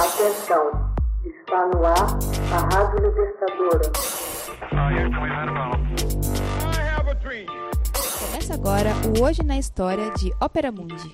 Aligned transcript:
Atenção, 0.00 0.64
está 1.26 1.66
no 1.66 1.84
ar 1.84 2.16
a 2.54 2.58
Rádio 2.74 3.00
Libertadora. 3.06 3.92
Começa 8.18 8.54
agora 8.54 8.94
o 9.06 9.22
Hoje 9.22 9.42
na 9.42 9.58
História 9.58 10.10
de 10.12 10.32
Ópera 10.40 10.72
Mundi. 10.72 11.12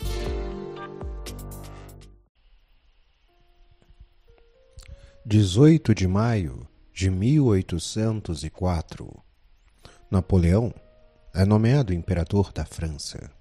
Dezoito 5.24 5.92
de 5.92 6.06
maio 6.06 6.64
de 6.92 7.10
1804 7.10 9.12
Napoleão 10.08 10.72
é 11.34 11.44
nomeado 11.44 11.92
imperador 11.92 12.52
da 12.52 12.64
França. 12.64 13.32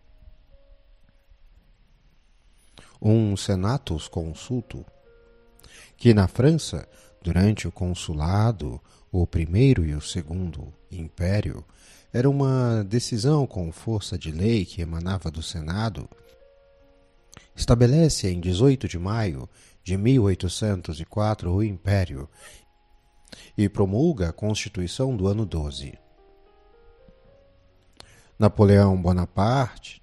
Um 3.00 3.38
senatus 3.38 4.08
consulto, 4.08 4.84
que 5.98 6.14
na 6.14 6.28
França, 6.28 6.88
durante 7.22 7.68
o 7.68 7.72
consulado, 7.72 8.82
o 9.12 9.26
primeiro 9.26 9.86
e 9.86 9.94
o 9.94 10.02
segundo 10.02 10.74
império, 10.92 11.64
era 12.12 12.30
uma 12.30 12.84
decisão 12.84 13.46
com 13.46 13.72
força 13.72 14.18
de 14.18 14.32
lei 14.32 14.66
que 14.66 14.82
emanava 14.82 15.30
do 15.30 15.42
Senado, 15.42 16.10
estabelece 17.56 18.30
em 18.30 18.40
18 18.40 18.88
de 18.88 18.98
maio 18.98 19.50
de 19.84 19.98
1804 19.98 21.52
o 21.52 21.64
Império 21.64 22.28
e 23.58 23.70
promulga 23.70 24.30
a 24.30 24.34
Constituição 24.34 25.16
do 25.16 25.28
ano 25.28 25.46
12. 25.46 25.98
Napoleão 28.38 29.02
Bonaparte 29.02 30.02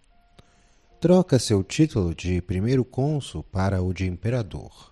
troca 1.01 1.39
seu 1.39 1.63
título 1.65 2.15
de 2.15 2.41
primeiro 2.41 2.85
cônsul 2.85 3.43
para 3.43 3.83
o 3.83 3.93
de 3.93 4.07
imperador. 4.07 4.92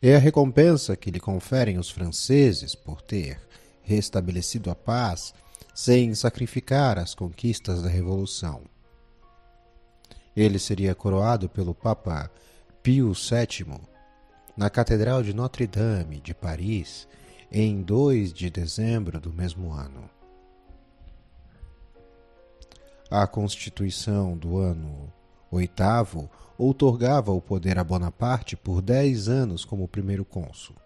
É 0.00 0.16
a 0.16 0.18
recompensa 0.18 0.96
que 0.96 1.10
lhe 1.10 1.20
conferem 1.20 1.78
os 1.78 1.90
franceses 1.90 2.74
por 2.74 3.00
ter 3.00 3.40
restabelecido 3.82 4.70
a 4.70 4.74
paz 4.74 5.34
sem 5.74 6.14
sacrificar 6.14 6.98
as 6.98 7.14
conquistas 7.14 7.82
da 7.82 7.88
Revolução. 7.88 8.62
Ele 10.34 10.58
seria 10.58 10.94
coroado 10.94 11.48
pelo 11.48 11.74
Papa 11.74 12.30
Pio 12.82 13.12
VII 13.12 13.80
na 14.56 14.68
Catedral 14.68 15.22
de 15.22 15.32
Notre-Dame 15.32 16.20
de 16.20 16.34
Paris 16.34 17.06
em 17.50 17.82
2 17.82 18.32
de 18.32 18.50
dezembro 18.50 19.20
do 19.20 19.32
mesmo 19.32 19.72
ano. 19.72 20.08
A 23.10 23.26
Constituição 23.26 24.36
do 24.36 24.56
ano 24.58 25.12
oitavo 25.52 26.30
outorgava 26.58 27.30
o 27.32 27.40
poder 27.40 27.78
a 27.78 27.84
Bonaparte 27.84 28.56
por 28.56 28.80
dez 28.80 29.28
anos 29.28 29.64
como 29.64 29.86
primeiro 29.86 30.24
cônsul. 30.24 30.76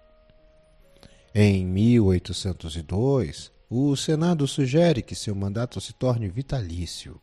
Em 1.35 1.67
1802, 1.67 3.53
o 3.69 3.95
Senado 3.97 4.47
sugere 4.47 5.03
que 5.03 5.15
seu 5.15 5.35
mandato 5.35 5.81
se 5.81 5.93
torne 5.93 6.29
vitalício. 6.29 7.21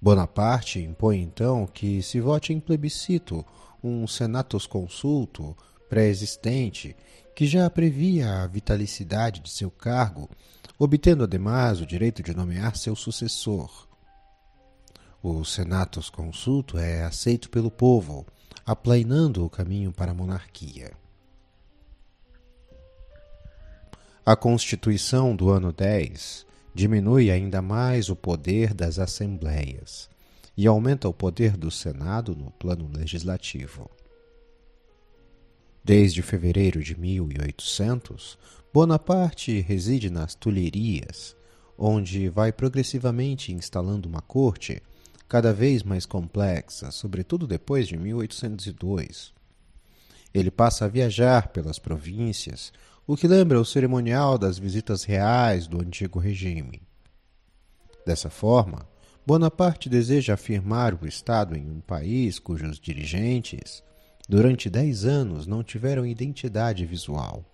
Bonaparte 0.00 0.80
impõe 0.80 1.20
então 1.20 1.66
que 1.66 2.02
se 2.02 2.20
vote 2.20 2.52
em 2.52 2.60
plebiscito 2.60 3.44
um 3.82 4.06
senatus 4.06 4.66
consulto 4.66 5.56
pré-existente 5.88 6.96
que 7.34 7.46
já 7.46 7.68
previa 7.70 8.42
a 8.42 8.46
vitalicidade 8.46 9.40
de 9.40 9.50
seu 9.50 9.70
cargo, 9.70 10.28
obtendo 10.78 11.24
ademais 11.24 11.80
o 11.80 11.86
direito 11.86 12.22
de 12.22 12.34
nomear 12.34 12.76
seu 12.76 12.96
sucessor. 12.96 13.89
O 15.22 15.44
senatus 15.44 16.08
consulto 16.08 16.78
é 16.78 17.02
aceito 17.02 17.50
pelo 17.50 17.70
povo, 17.70 18.26
aplainando 18.64 19.44
o 19.44 19.50
caminho 19.50 19.92
para 19.92 20.12
a 20.12 20.14
monarquia. 20.14 20.92
A 24.24 24.34
Constituição 24.34 25.36
do 25.36 25.50
ano 25.50 25.74
10 25.74 26.46
diminui 26.74 27.30
ainda 27.30 27.60
mais 27.60 28.08
o 28.08 28.16
poder 28.16 28.72
das 28.72 28.98
assembleias 28.98 30.08
e 30.56 30.66
aumenta 30.66 31.06
o 31.06 31.12
poder 31.12 31.54
do 31.54 31.70
Senado 31.70 32.34
no 32.34 32.50
plano 32.52 32.90
legislativo. 32.90 33.90
Desde 35.84 36.22
fevereiro 36.22 36.82
de 36.82 36.98
1800, 36.98 38.38
Bonaparte 38.72 39.60
reside 39.60 40.08
nas 40.08 40.34
Tulherias, 40.34 41.36
onde 41.76 42.28
vai 42.30 42.52
progressivamente 42.52 43.52
instalando 43.52 44.08
uma 44.08 44.22
corte 44.22 44.82
cada 45.30 45.52
vez 45.52 45.84
mais 45.84 46.04
complexa, 46.04 46.90
sobretudo 46.90 47.46
depois 47.46 47.86
de 47.86 47.96
1802. 47.96 49.32
Ele 50.34 50.50
passa 50.50 50.86
a 50.86 50.88
viajar 50.88 51.48
pelas 51.48 51.78
províncias, 51.78 52.72
o 53.06 53.16
que 53.16 53.28
lembra 53.28 53.60
o 53.60 53.64
cerimonial 53.64 54.36
das 54.36 54.58
visitas 54.58 55.04
reais 55.04 55.68
do 55.68 55.80
antigo 55.80 56.18
regime. 56.18 56.82
Dessa 58.04 58.28
forma, 58.28 58.88
Bonaparte 59.24 59.88
deseja 59.88 60.34
afirmar 60.34 61.00
o 61.00 61.06
Estado 61.06 61.56
em 61.56 61.70
um 61.70 61.80
país 61.80 62.40
cujos 62.40 62.80
dirigentes, 62.80 63.84
durante 64.28 64.68
dez 64.68 65.04
anos, 65.04 65.46
não 65.46 65.62
tiveram 65.62 66.04
identidade 66.04 66.84
visual. 66.84 67.44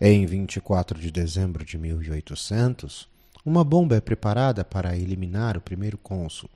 Em 0.00 0.26
24 0.26 0.98
de 0.98 1.12
dezembro 1.12 1.64
de 1.64 1.78
1800, 1.78 3.13
uma 3.44 3.62
bomba 3.62 3.96
é 3.96 4.00
preparada 4.00 4.64
para 4.64 4.96
eliminar 4.96 5.56
o 5.56 5.60
primeiro 5.60 5.98
cônsul, 5.98 6.48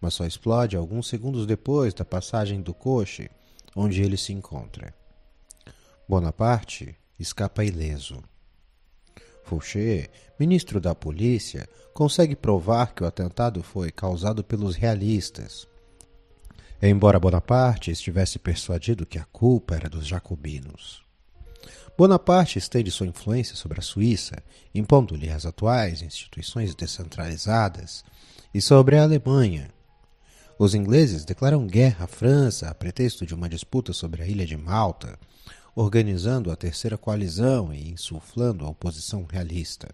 mas 0.00 0.14
só 0.14 0.26
explode 0.26 0.76
alguns 0.76 1.08
segundos 1.08 1.46
depois 1.46 1.94
da 1.94 2.04
passagem 2.04 2.60
do 2.60 2.74
coche 2.74 3.30
onde 3.76 4.02
ele 4.02 4.16
se 4.16 4.32
encontra. 4.32 4.92
Bonaparte 6.08 6.96
escapa 7.18 7.64
ileso. 7.64 8.22
Fouché, 9.44 10.10
ministro 10.38 10.80
da 10.80 10.94
polícia, 10.94 11.68
consegue 11.94 12.34
provar 12.34 12.94
que 12.94 13.04
o 13.04 13.06
atentado 13.06 13.62
foi 13.62 13.92
causado 13.92 14.42
pelos 14.42 14.74
realistas. 14.74 15.68
Embora 16.82 17.20
Bonaparte 17.20 17.90
estivesse 17.90 18.38
persuadido 18.38 19.06
que 19.06 19.18
a 19.18 19.24
culpa 19.24 19.76
era 19.76 19.88
dos 19.88 20.06
jacobinos. 20.06 21.09
Bonaparte 21.96 22.58
estende 22.58 22.90
sua 22.90 23.06
influência 23.06 23.54
sobre 23.54 23.78
a 23.78 23.82
Suíça, 23.82 24.42
impondo-lhe 24.74 25.28
as 25.28 25.44
atuais 25.44 26.02
instituições 26.02 26.74
descentralizadas, 26.74 28.04
e 28.54 28.60
sobre 28.60 28.96
a 28.96 29.02
Alemanha. 29.02 29.68
Os 30.58 30.74
ingleses 30.74 31.24
declaram 31.24 31.66
guerra 31.66 32.04
à 32.04 32.08
França 32.08 32.68
a 32.68 32.74
pretexto 32.74 33.24
de 33.24 33.34
uma 33.34 33.48
disputa 33.48 33.92
sobre 33.92 34.22
a 34.22 34.26
ilha 34.26 34.46
de 34.46 34.56
Malta, 34.56 35.18
organizando 35.74 36.50
a 36.50 36.56
terceira 36.56 36.98
coalizão 36.98 37.72
e 37.72 37.90
insuflando 37.92 38.64
a 38.64 38.68
oposição 38.68 39.24
realista. 39.30 39.88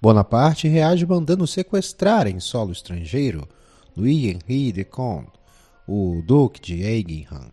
Bonaparte 0.00 0.68
reage 0.68 1.04
mandando 1.04 1.46
sequestrar 1.46 2.26
em 2.26 2.38
solo 2.38 2.70
estrangeiro 2.70 3.48
Louis-Henri 3.96 4.72
de 4.72 4.84
Conde, 4.84 5.32
o 5.86 6.22
Duque 6.24 6.60
de 6.60 6.82
Eigenham, 6.82 7.50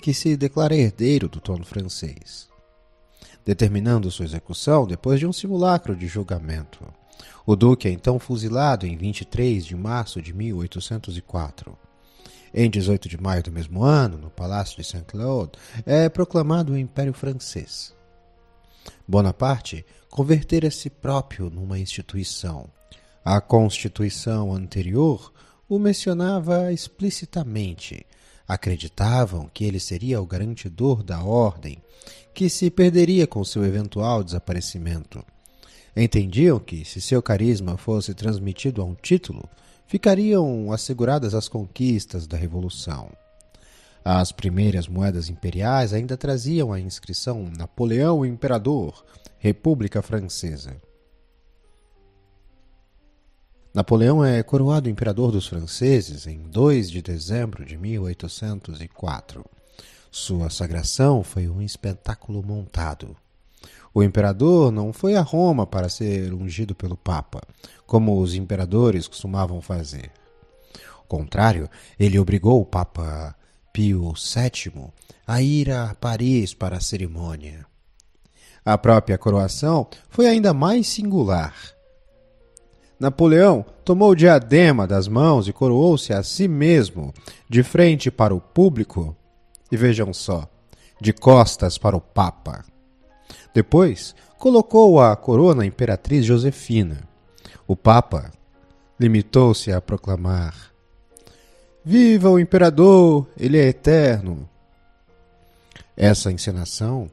que 0.00 0.14
se 0.14 0.36
declara 0.36 0.76
herdeiro 0.76 1.28
do 1.28 1.40
trono 1.40 1.64
francês 1.64 2.49
determinando 3.44 4.10
sua 4.10 4.24
execução 4.24 4.86
depois 4.86 5.18
de 5.18 5.26
um 5.26 5.32
simulacro 5.32 5.96
de 5.96 6.06
julgamento. 6.06 6.84
O 7.46 7.56
duque 7.56 7.88
é 7.88 7.90
então 7.90 8.18
fuzilado 8.18 8.86
em 8.86 8.96
23 8.96 9.64
de 9.64 9.74
março 9.74 10.20
de 10.20 10.32
1804. 10.32 11.76
Em 12.52 12.68
18 12.68 13.08
de 13.08 13.20
maio 13.20 13.42
do 13.42 13.52
mesmo 13.52 13.82
ano, 13.82 14.18
no 14.18 14.30
Palácio 14.30 14.76
de 14.76 14.84
Saint-Claude, 14.84 15.52
é 15.86 16.08
proclamado 16.08 16.72
o 16.72 16.78
Império 16.78 17.12
Francês. 17.12 17.94
Bonaparte 19.06 19.84
convertera 20.08 20.70
si 20.70 20.90
próprio 20.90 21.48
numa 21.48 21.78
instituição. 21.78 22.68
A 23.24 23.40
Constituição 23.40 24.52
anterior 24.52 25.32
o 25.68 25.78
mencionava 25.78 26.72
explicitamente, 26.72 28.04
acreditavam 28.50 29.48
que 29.54 29.64
ele 29.64 29.78
seria 29.78 30.20
o 30.20 30.26
garantidor 30.26 31.04
da 31.04 31.22
ordem, 31.22 31.78
que 32.34 32.50
se 32.50 32.68
perderia 32.68 33.24
com 33.24 33.44
seu 33.44 33.64
eventual 33.64 34.24
desaparecimento. 34.24 35.24
Entendiam 35.96 36.58
que, 36.58 36.84
se 36.84 37.00
seu 37.00 37.22
carisma 37.22 37.76
fosse 37.76 38.12
transmitido 38.12 38.82
a 38.82 38.84
um 38.84 38.96
título, 38.96 39.48
ficariam 39.86 40.72
asseguradas 40.72 41.32
as 41.32 41.46
conquistas 41.46 42.26
da 42.26 42.36
Revolução. 42.36 43.12
As 44.04 44.32
primeiras 44.32 44.88
moedas 44.88 45.28
imperiais 45.28 45.92
ainda 45.92 46.16
traziam 46.16 46.72
a 46.72 46.80
inscrição 46.80 47.48
Napoleão 47.56 48.26
Imperador, 48.26 49.04
República 49.38 50.02
Francesa. 50.02 50.76
Napoleão 53.72 54.24
é 54.24 54.42
coroado 54.42 54.90
imperador 54.90 55.30
dos 55.30 55.46
franceses 55.46 56.26
em 56.26 56.42
2 56.42 56.90
de 56.90 57.00
dezembro 57.00 57.64
de 57.64 57.76
1804. 57.76 59.44
Sua 60.10 60.50
sagração 60.50 61.22
foi 61.22 61.48
um 61.48 61.62
espetáculo 61.62 62.42
montado. 62.42 63.16
O 63.94 64.02
imperador 64.02 64.72
não 64.72 64.92
foi 64.92 65.14
a 65.14 65.22
Roma 65.22 65.68
para 65.68 65.88
ser 65.88 66.34
ungido 66.34 66.74
pelo 66.74 66.96
Papa, 66.96 67.40
como 67.86 68.20
os 68.20 68.34
imperadores 68.34 69.06
costumavam 69.06 69.60
fazer. 69.60 70.10
Ao 70.96 71.04
contrário, 71.04 71.70
ele 71.96 72.18
obrigou 72.18 72.60
o 72.60 72.66
Papa 72.66 73.36
Pio 73.72 74.12
VII 74.14 74.88
a 75.24 75.40
ir 75.40 75.70
a 75.70 75.94
Paris 75.94 76.52
para 76.54 76.78
a 76.78 76.80
cerimônia. 76.80 77.64
A 78.64 78.76
própria 78.76 79.16
coroação 79.16 79.86
foi 80.08 80.26
ainda 80.26 80.52
mais 80.52 80.88
singular. 80.88 81.54
Napoleão 83.00 83.64
tomou 83.82 84.10
o 84.10 84.14
diadema 84.14 84.86
das 84.86 85.08
mãos 85.08 85.48
e 85.48 85.54
coroou-se 85.54 86.12
a 86.12 86.22
si 86.22 86.46
mesmo, 86.46 87.14
de 87.48 87.62
frente 87.62 88.10
para 88.10 88.34
o 88.34 88.40
público, 88.40 89.16
e 89.72 89.76
vejam 89.76 90.12
só, 90.12 90.46
de 91.00 91.10
costas 91.10 91.78
para 91.78 91.96
o 91.96 92.00
Papa. 92.00 92.62
Depois, 93.54 94.14
colocou 94.38 95.00
a 95.00 95.16
coroa 95.16 95.54
na 95.54 95.64
imperatriz 95.64 96.26
Josefina. 96.26 97.00
O 97.66 97.74
Papa 97.74 98.30
limitou-se 98.98 99.72
a 99.72 99.80
proclamar: 99.80 100.54
Viva 101.82 102.28
o 102.28 102.38
imperador, 102.38 103.26
ele 103.34 103.56
é 103.56 103.66
eterno. 103.66 104.46
Essa 105.96 106.30
encenação, 106.30 107.10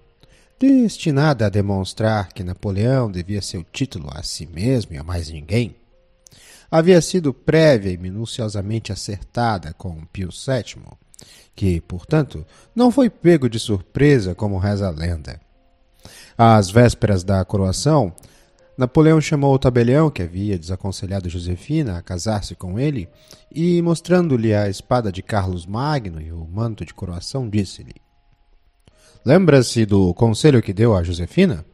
destinada 0.59 1.45
a 1.45 1.49
demonstrar 1.49 2.33
que 2.33 2.43
Napoleão 2.43 3.11
devia 3.11 3.41
seu 3.41 3.63
título 3.63 4.09
a 4.11 4.23
si 4.23 4.47
mesmo 4.47 4.93
e 4.93 4.97
a 4.97 5.03
mais 5.03 5.29
ninguém, 5.29 5.75
havia 6.69 7.01
sido 7.01 7.33
prévia 7.33 7.91
e 7.91 7.97
minuciosamente 7.97 8.91
acertada 8.91 9.73
com 9.73 10.03
Pio 10.05 10.29
VII, 10.29 10.83
que, 11.55 11.79
portanto, 11.81 12.45
não 12.75 12.91
foi 12.91 13.09
pego 13.09 13.49
de 13.49 13.59
surpresa 13.59 14.33
como 14.33 14.57
reza 14.57 14.87
a 14.87 14.91
lenda. 14.91 15.39
Às 16.37 16.69
vésperas 16.69 17.23
da 17.23 17.43
coroação, 17.45 18.13
Napoleão 18.77 19.19
chamou 19.19 19.55
o 19.55 19.59
tabelião 19.59 20.09
que 20.09 20.21
havia 20.21 20.57
desaconselhado 20.57 21.29
Josefina 21.29 21.97
a 21.97 22.01
casar-se 22.01 22.55
com 22.55 22.79
ele 22.79 23.09
e, 23.51 23.81
mostrando-lhe 23.81 24.53
a 24.53 24.69
espada 24.69 25.11
de 25.11 25.23
Carlos 25.23 25.65
Magno 25.65 26.21
e 26.21 26.31
o 26.31 26.45
manto 26.45 26.85
de 26.85 26.93
coroação, 26.93 27.49
disse-lhe: 27.49 27.95
Lembra-se 29.27 29.85
do 29.85 30.13
conselho 30.13 30.61
que 30.61 30.71
deu 30.71 30.95
a 30.95 31.03
Josefina? 31.03 31.65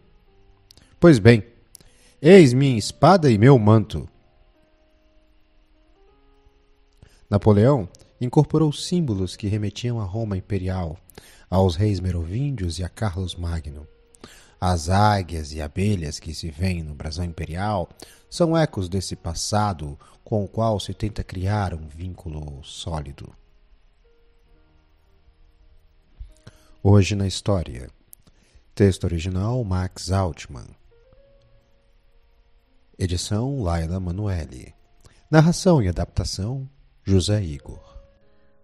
Pois 1.00 1.19
bem, 1.19 1.44
eis 2.19 2.51
minha 2.51 2.79
espada 2.79 3.29
e 3.29 3.38
meu 3.38 3.59
manto. 3.59 4.09
Napoleão 7.29 7.88
incorporou 8.19 8.73
símbolos 8.73 9.35
que 9.35 9.45
remetiam 9.45 10.01
a 10.01 10.03
Roma 10.03 10.35
imperial, 10.35 10.97
aos 11.47 11.75
reis 11.75 12.00
merovíndios 12.00 12.79
e 12.79 12.83
a 12.83 12.89
Carlos 12.89 13.35
Magno. 13.35 13.88
As 14.59 14.89
águias 14.89 15.53
e 15.53 15.61
abelhas 15.61 16.17
que 16.17 16.33
se 16.33 16.49
veem 16.49 16.81
no 16.81 16.95
brasão 16.95 17.23
imperial 17.23 17.88
são 18.27 18.57
ecos 18.57 18.89
desse 18.89 19.15
passado 19.15 19.95
com 20.23 20.44
o 20.44 20.47
qual 20.47 20.79
se 20.79 20.91
tenta 20.91 21.23
criar 21.23 21.75
um 21.75 21.88
vínculo 21.88 22.63
sólido. 22.63 23.31
Hoje 26.85 27.15
na 27.15 27.25
História. 27.25 27.89
Texto 28.75 29.06
original 29.06 29.63
Max 29.63 30.12
Altman. 30.12 30.68
Edição 33.00 33.63
Laila 33.63 34.01
Manuelle. 34.01 34.75
Narração 35.31 35.81
e 35.81 35.88
adaptação 35.88 36.69
José 37.01 37.41
Igor. 37.41 37.81